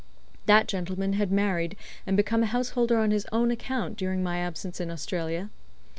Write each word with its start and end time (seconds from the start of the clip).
That 0.47 0.67
gentleman 0.67 1.13
had 1.13 1.31
married 1.31 1.77
and 2.07 2.17
become 2.17 2.41
a 2.41 2.47
householder 2.47 2.97
on 2.97 3.11
his 3.11 3.27
own 3.31 3.51
account 3.51 3.97
during 3.97 4.23
my 4.23 4.39
absence 4.39 4.81
in 4.81 4.89
Australia. 4.89 5.51